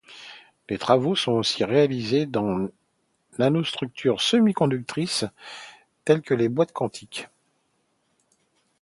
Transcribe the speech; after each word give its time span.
Des 0.67 0.79
travaux 0.79 1.15
sont 1.15 1.33
aussi 1.33 1.63
réalisés 1.63 2.25
dans 2.25 2.67
nanostructures 3.37 4.19
semiconductrices 4.19 5.25
telles 6.05 6.23
que 6.23 6.33
les 6.33 6.49
boîtes 6.49 6.71
quantiques. 6.71 7.27